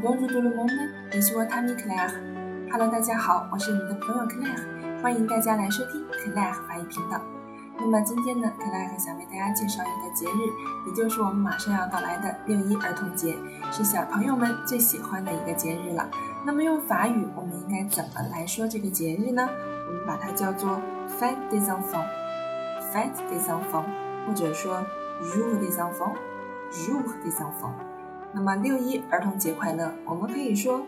[0.00, 0.70] Bonjour tout le monde,
[1.12, 2.12] je suis votre ami Claire.
[2.70, 7.20] Hello，大家好，我是你们的朋友 Claire，欢迎大家来收听 Claire 法语频道。
[7.80, 13.34] 那么今天呢，Claire 想为大家介绍一个节日，也就是我们马上要到来的六一儿童节，
[13.72, 16.08] 是小朋友们最喜欢的一个节日了。
[16.46, 19.48] 那么用法语，我们应该怎么来说这个节日呢？
[19.88, 20.80] 我们把它叫做
[21.18, 23.84] Fête des enfants，Fête des enfants，
[24.28, 24.86] 或者说
[25.24, 27.74] Jour des enfants，Jour des enfants。
[28.32, 30.82] 那么六一儿童节快乐，我们可以说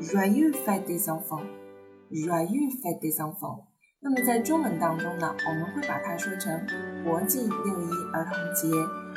[0.00, 3.66] Joyeux Fête des enfants，Joyeux Fête des enfants。
[4.00, 6.64] 那么在中文当中呢，我们会把它说成
[7.04, 8.68] 国际六一儿童节，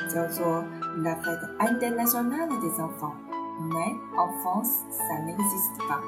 [0.08, 0.64] 叫做
[1.04, 3.14] La Fête internationale des enfants。
[3.62, 6.00] Mais en France, ça n'existe pas。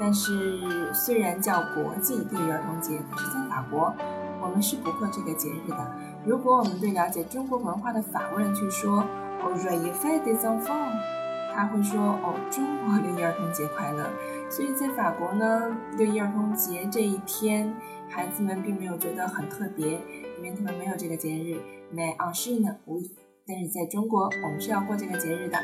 [0.00, 3.92] 但是虽然叫国际六一儿童节，可是在法国，
[4.40, 5.76] 我们是不过这个节日的。
[6.24, 9.04] 如果我们对了解中国文化的法国人去说，
[9.42, 10.92] 哦，Joyeux Fête des enfants，
[11.54, 14.08] 他会说哦，中国六一儿童节快乐。
[14.50, 17.74] 所以在法国呢，六一儿童节这一天，
[18.08, 20.00] 孩子们并没有觉得很特别，
[20.38, 21.60] 因为他们没有这个节日。
[21.94, 23.10] Mais en Chine, oui。
[23.46, 25.56] 但是在中国，我们是要过这个节日的。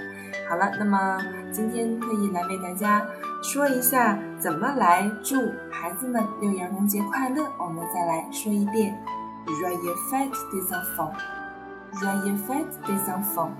[0.48, 1.18] 好了，那么
[1.54, 3.06] 今天特意来为大家
[3.40, 5.36] 说一下怎么来祝
[5.70, 7.44] 孩子们六一儿童节快乐。
[7.60, 9.00] 我们再来说一遍
[9.46, 13.50] ：Joyeux Fête des enfants，Joyeux Fête des enfants。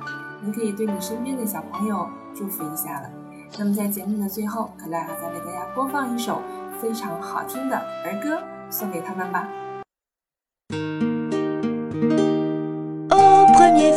[0.42, 3.08] 你可以对你身边的小朋友祝福一下了。
[3.56, 6.42] 那么在节目的最后，可乐还再为大家播放一首
[6.80, 9.46] 非常好听的儿歌，送给他们吧。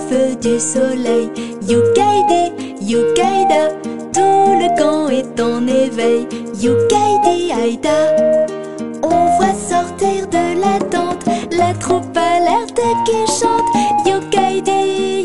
[0.09, 1.29] Feu du soleil.
[1.67, 3.71] Yukaide, Yukaida,
[4.13, 6.27] tout le camp est en éveil.
[6.61, 7.99] Yukaide, Aïda.
[9.03, 13.69] On voit sortir de la tente la troupe alerte qui chante.
[14.05, 14.79] Yukaide,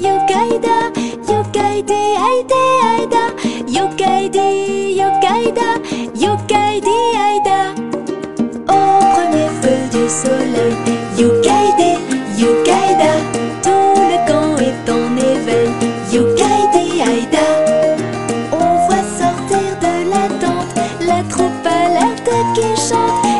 [0.06, 0.78] Yukaida,
[1.28, 3.24] Yukaide, Aïda, Aïda.
[3.68, 4.46] Yukaide,
[5.00, 5.68] Yukaida,
[6.14, 7.60] Yukaide, Aïda.
[8.68, 10.74] Au premier feu du soleil,
[11.18, 11.90] Yukaide,
[12.38, 13.12] Yukaida,
[13.62, 13.91] tout
[22.76, 23.31] 沙滩